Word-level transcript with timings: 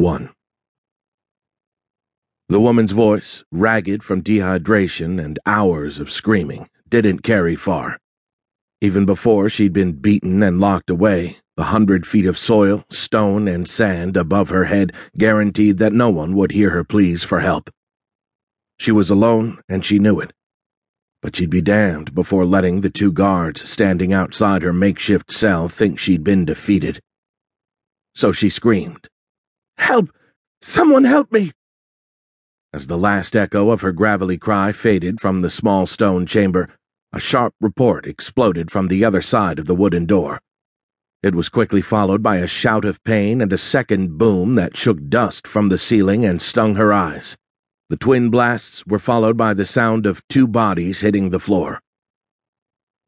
1. 0.00 0.30
The 2.48 2.58
woman's 2.58 2.92
voice, 2.92 3.44
ragged 3.52 4.02
from 4.02 4.22
dehydration 4.22 5.22
and 5.22 5.38
hours 5.44 5.98
of 5.98 6.10
screaming, 6.10 6.70
didn't 6.88 7.18
carry 7.18 7.54
far. 7.54 7.98
Even 8.80 9.04
before 9.04 9.50
she'd 9.50 9.74
been 9.74 9.92
beaten 9.92 10.42
and 10.42 10.58
locked 10.58 10.88
away, 10.88 11.36
the 11.58 11.64
hundred 11.64 12.06
feet 12.06 12.24
of 12.24 12.38
soil, 12.38 12.82
stone, 12.88 13.46
and 13.46 13.68
sand 13.68 14.16
above 14.16 14.48
her 14.48 14.64
head 14.64 14.94
guaranteed 15.18 15.76
that 15.76 15.92
no 15.92 16.08
one 16.08 16.34
would 16.34 16.52
hear 16.52 16.70
her 16.70 16.82
pleas 16.82 17.22
for 17.22 17.40
help. 17.40 17.68
She 18.78 18.92
was 18.92 19.10
alone, 19.10 19.58
and 19.68 19.84
she 19.84 19.98
knew 19.98 20.18
it. 20.18 20.32
But 21.20 21.36
she'd 21.36 21.50
be 21.50 21.60
damned 21.60 22.14
before 22.14 22.46
letting 22.46 22.80
the 22.80 22.88
two 22.88 23.12
guards 23.12 23.68
standing 23.68 24.14
outside 24.14 24.62
her 24.62 24.72
makeshift 24.72 25.30
cell 25.30 25.68
think 25.68 25.98
she'd 25.98 26.24
been 26.24 26.46
defeated. 26.46 27.00
So 28.14 28.32
she 28.32 28.48
screamed, 28.48 29.06
Help! 29.80 30.10
Someone 30.60 31.04
help 31.04 31.32
me! 31.32 31.52
As 32.72 32.86
the 32.86 32.98
last 32.98 33.34
echo 33.34 33.70
of 33.70 33.80
her 33.80 33.92
gravelly 33.92 34.36
cry 34.36 34.72
faded 34.72 35.20
from 35.20 35.40
the 35.40 35.50
small 35.50 35.86
stone 35.86 36.26
chamber, 36.26 36.68
a 37.12 37.18
sharp 37.18 37.54
report 37.60 38.06
exploded 38.06 38.70
from 38.70 38.88
the 38.88 39.04
other 39.04 39.22
side 39.22 39.58
of 39.58 39.66
the 39.66 39.74
wooden 39.74 40.06
door. 40.06 40.38
It 41.22 41.34
was 41.34 41.48
quickly 41.48 41.82
followed 41.82 42.22
by 42.22 42.36
a 42.36 42.46
shout 42.46 42.84
of 42.84 43.02
pain 43.04 43.40
and 43.40 43.52
a 43.52 43.58
second 43.58 44.18
boom 44.18 44.54
that 44.54 44.76
shook 44.76 45.08
dust 45.08 45.46
from 45.48 45.70
the 45.70 45.78
ceiling 45.78 46.24
and 46.26 46.40
stung 46.40 46.76
her 46.76 46.92
eyes. 46.92 47.36
The 47.88 47.96
twin 47.96 48.30
blasts 48.30 48.86
were 48.86 49.00
followed 49.00 49.36
by 49.36 49.54
the 49.54 49.66
sound 49.66 50.04
of 50.06 50.22
two 50.28 50.46
bodies 50.46 51.00
hitting 51.00 51.30
the 51.30 51.40
floor. 51.40 51.80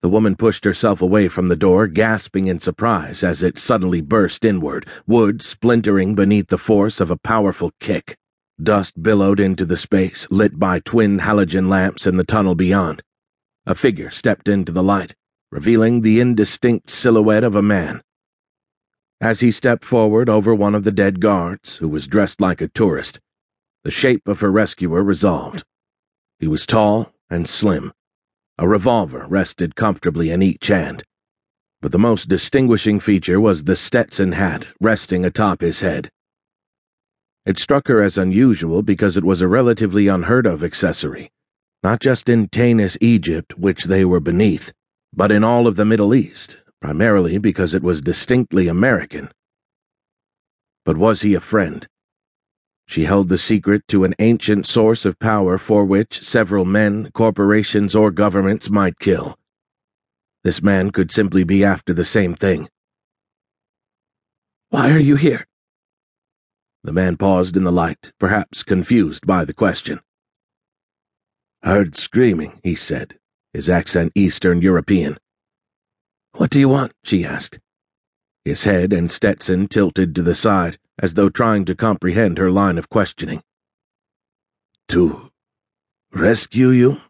The 0.00 0.08
woman 0.08 0.36
pushed 0.36 0.64
herself 0.64 1.02
away 1.02 1.26
from 1.26 1.48
the 1.48 1.56
door, 1.56 1.88
gasping 1.88 2.46
in 2.46 2.60
surprise 2.60 3.24
as 3.24 3.42
it 3.42 3.58
suddenly 3.58 4.00
burst 4.00 4.44
inward, 4.44 4.86
wood 5.06 5.42
splintering 5.42 6.14
beneath 6.14 6.48
the 6.48 6.58
force 6.58 7.00
of 7.00 7.10
a 7.10 7.16
powerful 7.16 7.72
kick. 7.80 8.16
Dust 8.62 9.02
billowed 9.02 9.40
into 9.40 9.64
the 9.64 9.76
space, 9.76 10.28
lit 10.30 10.58
by 10.58 10.78
twin 10.80 11.18
halogen 11.18 11.68
lamps 11.68 12.06
in 12.06 12.16
the 12.16 12.24
tunnel 12.24 12.54
beyond. 12.54 13.02
A 13.66 13.74
figure 13.74 14.10
stepped 14.10 14.48
into 14.48 14.70
the 14.70 14.84
light, 14.84 15.14
revealing 15.50 16.02
the 16.02 16.20
indistinct 16.20 16.90
silhouette 16.90 17.44
of 17.44 17.56
a 17.56 17.62
man. 17.62 18.02
As 19.20 19.40
he 19.40 19.50
stepped 19.50 19.84
forward 19.84 20.28
over 20.28 20.54
one 20.54 20.76
of 20.76 20.84
the 20.84 20.92
dead 20.92 21.20
guards, 21.20 21.76
who 21.76 21.88
was 21.88 22.06
dressed 22.06 22.40
like 22.40 22.60
a 22.60 22.68
tourist, 22.68 23.18
the 23.82 23.90
shape 23.90 24.28
of 24.28 24.40
her 24.40 24.52
rescuer 24.52 25.02
resolved. 25.02 25.64
He 26.38 26.46
was 26.46 26.66
tall 26.66 27.12
and 27.28 27.48
slim. 27.48 27.92
A 28.58 28.68
revolver 28.68 29.26
rested 29.28 29.76
comfortably 29.76 30.30
in 30.30 30.42
each 30.42 30.66
hand. 30.66 31.04
But 31.80 31.92
the 31.92 31.98
most 31.98 32.28
distinguishing 32.28 33.00
feature 33.00 33.40
was 33.40 33.64
the 33.64 33.76
Stetson 33.76 34.32
hat 34.32 34.66
resting 34.80 35.24
atop 35.24 35.60
his 35.60 35.80
head. 35.80 36.10
It 37.46 37.58
struck 37.58 37.88
her 37.88 38.02
as 38.02 38.18
unusual 38.18 38.82
because 38.82 39.16
it 39.16 39.24
was 39.24 39.40
a 39.40 39.48
relatively 39.48 40.08
unheard 40.08 40.46
of 40.46 40.64
accessory, 40.64 41.30
not 41.82 42.00
just 42.00 42.28
in 42.28 42.48
Tanis, 42.48 42.96
Egypt, 43.00 43.58
which 43.58 43.84
they 43.84 44.04
were 44.04 44.20
beneath 44.20 44.72
but 45.12 45.32
in 45.32 45.42
all 45.42 45.66
of 45.66 45.76
the 45.76 45.84
Middle 45.84 46.14
East, 46.14 46.58
primarily 46.80 47.38
because 47.38 47.74
it 47.74 47.82
was 47.82 48.02
distinctly 48.02 48.68
American. 48.68 49.30
But 50.84 50.96
was 50.96 51.22
he 51.22 51.34
a 51.34 51.40
friend? 51.40 51.86
She 52.88 53.04
held 53.04 53.28
the 53.28 53.36
secret 53.36 53.86
to 53.88 54.04
an 54.04 54.14
ancient 54.18 54.66
source 54.66 55.04
of 55.04 55.18
power 55.18 55.58
for 55.58 55.84
which 55.84 56.22
several 56.22 56.64
men, 56.64 57.10
corporations, 57.12 57.94
or 57.94 58.10
governments 58.10 58.70
might 58.70 58.98
kill. 58.98 59.38
This 60.42 60.62
man 60.62 60.90
could 60.90 61.12
simply 61.12 61.44
be 61.44 61.62
after 61.62 61.92
the 61.92 62.06
same 62.06 62.34
thing. 62.34 62.70
Why 64.70 64.90
are 64.90 64.98
you 64.98 65.16
here? 65.16 65.46
The 66.82 66.94
man 66.94 67.18
paused 67.18 67.58
in 67.58 67.64
the 67.64 67.70
light, 67.70 68.12
perhaps 68.18 68.62
confused 68.62 69.26
by 69.26 69.44
the 69.44 69.52
question. 69.52 70.00
Heard 71.62 71.94
screaming, 71.94 72.58
he 72.62 72.74
said, 72.74 73.18
his 73.52 73.68
accent 73.68 74.12
Eastern 74.14 74.62
European. 74.62 75.18
What 76.32 76.48
do 76.48 76.58
you 76.58 76.70
want? 76.70 76.92
she 77.04 77.22
asked. 77.22 77.58
His 78.46 78.64
head 78.64 78.94
and 78.94 79.12
Stetson 79.12 79.68
tilted 79.68 80.14
to 80.14 80.22
the 80.22 80.34
side, 80.34 80.78
as 80.98 81.14
though 81.14 81.28
trying 81.28 81.64
to 81.64 81.74
comprehend 81.74 82.38
her 82.38 82.50
line 82.50 82.78
of 82.78 82.88
questioning. 82.88 83.42
To 84.88 85.30
rescue 86.12 86.70
you? 86.70 87.00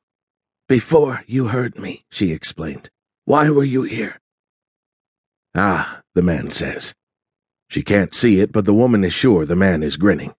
Before 0.68 1.22
you 1.26 1.48
heard 1.48 1.78
me, 1.78 2.04
she 2.10 2.32
explained. 2.32 2.90
Why 3.24 3.48
were 3.50 3.64
you 3.64 3.82
here? 3.82 4.20
Ah, 5.54 6.02
the 6.14 6.22
man 6.22 6.50
says. 6.50 6.94
She 7.68 7.82
can't 7.82 8.14
see 8.14 8.40
it, 8.40 8.52
but 8.52 8.64
the 8.64 8.74
woman 8.74 9.04
is 9.04 9.14
sure 9.14 9.46
the 9.46 9.56
man 9.56 9.82
is 9.82 9.96
grinning. 9.96 10.34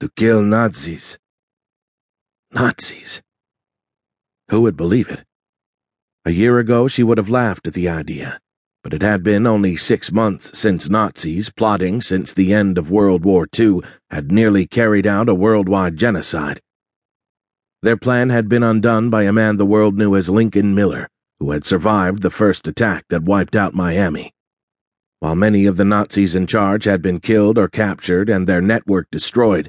To 0.00 0.08
kill 0.16 0.42
Nazis. 0.42 1.18
Nazis? 2.50 3.22
Who 4.50 4.62
would 4.62 4.76
believe 4.76 5.08
it? 5.08 5.24
A 6.24 6.30
year 6.30 6.58
ago 6.58 6.88
she 6.88 7.02
would 7.02 7.18
have 7.18 7.28
laughed 7.28 7.66
at 7.66 7.74
the 7.74 7.88
idea, 7.88 8.40
but 8.86 8.94
it 8.94 9.02
had 9.02 9.24
been 9.24 9.48
only 9.48 9.76
six 9.76 10.12
months 10.12 10.56
since 10.56 10.88
Nazis, 10.88 11.50
plotting 11.50 12.00
since 12.00 12.32
the 12.32 12.54
end 12.54 12.78
of 12.78 12.88
World 12.88 13.24
War 13.24 13.48
II, 13.58 13.80
had 14.10 14.30
nearly 14.30 14.64
carried 14.64 15.08
out 15.08 15.28
a 15.28 15.34
worldwide 15.34 15.96
genocide. 15.96 16.60
Their 17.82 17.96
plan 17.96 18.30
had 18.30 18.48
been 18.48 18.62
undone 18.62 19.10
by 19.10 19.24
a 19.24 19.32
man 19.32 19.56
the 19.56 19.66
world 19.66 19.98
knew 19.98 20.14
as 20.14 20.30
Lincoln 20.30 20.72
Miller, 20.72 21.08
who 21.40 21.50
had 21.50 21.66
survived 21.66 22.22
the 22.22 22.30
first 22.30 22.68
attack 22.68 23.06
that 23.08 23.24
wiped 23.24 23.56
out 23.56 23.74
Miami. 23.74 24.32
While 25.18 25.34
many 25.34 25.66
of 25.66 25.78
the 25.78 25.84
Nazis 25.84 26.36
in 26.36 26.46
charge 26.46 26.84
had 26.84 27.02
been 27.02 27.18
killed 27.18 27.58
or 27.58 27.66
captured 27.66 28.30
and 28.30 28.46
their 28.46 28.60
network 28.60 29.08
destroyed, 29.10 29.68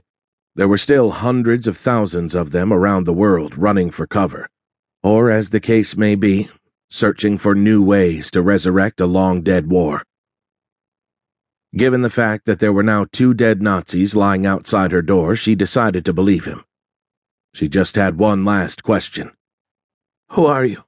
there 0.56 0.67
were 0.67 0.77
still 0.77 1.09
hundreds 1.09 1.66
of 1.66 1.75
thousands 1.75 2.35
of 2.35 2.51
them 2.51 2.72
around 2.72 3.06
the 3.06 3.13
world 3.13 3.57
running 3.57 3.89
for 3.89 4.06
cover 4.06 4.47
or 5.01 5.31
as 5.31 5.50
the 5.50 5.59
case 5.59 5.95
may 5.95 6.13
be, 6.16 6.50
searching 6.90 7.38
for 7.38 7.53
new 7.53 7.81
ways 7.81 8.31
to 8.31 8.42
resurrect 8.42 9.02
a 9.02 9.06
long 9.06 9.42
dead 9.42 9.68
war. 9.68 10.03
Given 11.75 12.02
the 12.02 12.09
fact 12.09 12.46
that 12.46 12.59
there 12.59 12.74
were 12.74 12.84
now 12.84 13.06
two 13.12 13.34
dead 13.34 13.62
Nazis 13.62 14.16
lying 14.16 14.46
outside 14.46 14.92
her 14.92 15.02
door, 15.02 15.36
she 15.36 15.56
decided 15.56 16.06
to 16.06 16.14
believe 16.14 16.46
him. 16.46 16.64
She 17.53 17.68
just 17.68 17.96
had 17.96 18.18
one 18.18 18.46
last 18.46 18.84
question. 18.84 19.31
Who 20.31 20.46
are 20.46 20.66
you? 20.66 20.84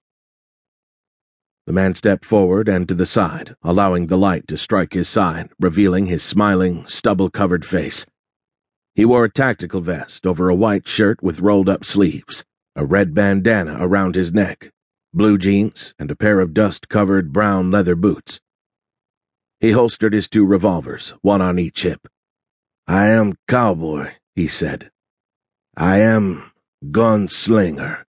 The 1.67 1.73
man 1.73 1.93
stepped 1.93 2.25
forward 2.25 2.67
and 2.67 2.87
to 2.87 2.95
the 2.95 3.05
side, 3.05 3.55
allowing 3.61 4.07
the 4.07 4.17
light 4.17 4.47
to 4.47 4.57
strike 4.57 4.93
his 4.93 5.07
side, 5.07 5.49
revealing 5.59 6.07
his 6.07 6.23
smiling, 6.23 6.87
stubble 6.87 7.29
covered 7.29 7.63
face. 7.63 8.05
He 8.95 9.05
wore 9.05 9.25
a 9.25 9.31
tactical 9.31 9.81
vest 9.81 10.25
over 10.25 10.49
a 10.49 10.55
white 10.55 10.87
shirt 10.87 11.21
with 11.21 11.41
rolled 11.41 11.69
up 11.69 11.85
sleeves 11.85 12.43
a 12.75 12.85
red 12.85 13.13
bandana 13.13 13.77
around 13.79 14.15
his 14.15 14.33
neck, 14.33 14.71
blue 15.13 15.37
jeans, 15.37 15.93
and 15.97 16.11
a 16.11 16.15
pair 16.15 16.39
of 16.39 16.53
dust 16.53 16.89
covered 16.89 17.33
brown 17.33 17.71
leather 17.71 17.95
boots. 17.95 18.41
He 19.59 19.71
holstered 19.71 20.13
his 20.13 20.27
two 20.27 20.45
revolvers, 20.45 21.13
one 21.21 21.41
on 21.41 21.59
each 21.59 21.83
hip. 21.83 22.07
I 22.87 23.07
am 23.07 23.35
cowboy, 23.47 24.13
he 24.35 24.47
said. 24.47 24.91
I 25.75 25.99
am 25.99 26.51
gunslinger. 26.83 28.03